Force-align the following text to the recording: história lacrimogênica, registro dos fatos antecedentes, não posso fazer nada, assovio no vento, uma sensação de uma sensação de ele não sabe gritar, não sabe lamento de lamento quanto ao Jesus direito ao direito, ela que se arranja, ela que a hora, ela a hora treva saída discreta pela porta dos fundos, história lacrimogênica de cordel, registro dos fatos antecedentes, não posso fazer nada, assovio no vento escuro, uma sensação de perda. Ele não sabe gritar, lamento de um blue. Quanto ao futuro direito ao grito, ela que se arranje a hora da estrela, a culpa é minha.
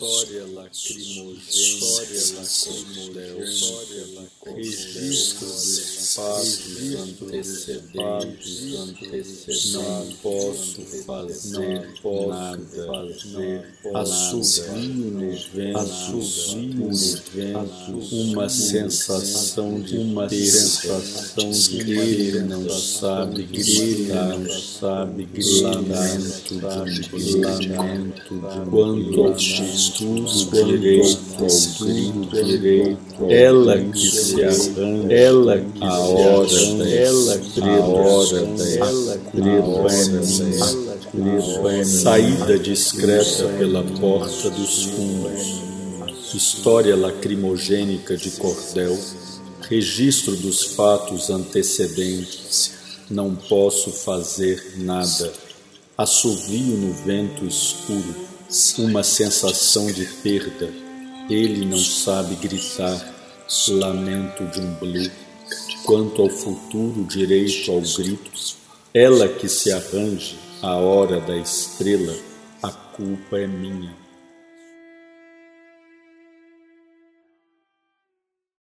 história 0.00 0.46
lacrimogênica, 0.54 2.40
registro 4.46 5.46
dos 5.46 6.14
fatos 6.14 6.94
antecedentes, 7.22 8.72
não 9.74 10.06
posso 10.22 10.80
fazer 11.04 11.92
nada, 12.28 12.88
assovio 13.94 15.10
no 15.10 15.36
vento, 15.52 16.20
uma 18.32 18.48
sensação 18.48 19.80
de 19.82 19.98
uma 19.98 20.28
sensação 20.30 21.50
de 21.50 21.90
ele 21.90 22.40
não 22.40 22.70
sabe 22.70 23.42
gritar, 23.42 24.38
não 24.38 24.48
sabe 24.48 25.28
lamento 25.60 26.54
de 26.54 27.36
lamento 27.36 28.40
quanto 28.70 29.22
ao 29.22 29.34
Jesus 29.90 30.48
direito 30.50 31.18
ao 31.38 32.44
direito, 32.46 32.98
ela 33.28 33.78
que 33.78 33.98
se 33.98 34.42
arranja, 34.42 35.12
ela 35.12 35.58
que 35.58 35.84
a 35.84 35.98
hora, 35.98 36.48
ela 36.88 37.40
a 37.60 37.84
hora 37.84 38.46
treva 39.32 39.88
saída 41.84 42.58
discreta 42.58 43.48
pela 43.58 43.82
porta 43.82 44.50
dos 44.50 44.84
fundos, 44.84 45.60
história 46.34 46.96
lacrimogênica 46.96 48.16
de 48.16 48.30
cordel, 48.32 48.96
registro 49.68 50.36
dos 50.36 50.62
fatos 50.74 51.30
antecedentes, 51.30 52.72
não 53.10 53.34
posso 53.34 53.90
fazer 53.90 54.74
nada, 54.78 55.32
assovio 55.98 56.76
no 56.76 56.92
vento 57.04 57.44
escuro, 57.44 58.29
uma 58.78 59.04
sensação 59.04 59.86
de 59.86 60.04
perda. 60.06 60.68
Ele 61.28 61.64
não 61.64 61.78
sabe 61.78 62.34
gritar, 62.34 63.14
lamento 63.68 64.44
de 64.46 64.60
um 64.60 64.74
blue. 64.74 65.10
Quanto 65.84 66.22
ao 66.22 66.28
futuro 66.28 67.04
direito 67.04 67.70
ao 67.70 67.80
grito, 67.80 68.30
ela 68.92 69.28
que 69.28 69.48
se 69.48 69.72
arranje 69.72 70.36
a 70.60 70.74
hora 70.74 71.20
da 71.20 71.36
estrela, 71.36 72.14
a 72.60 72.70
culpa 72.70 73.38
é 73.38 73.46
minha. 73.46 73.94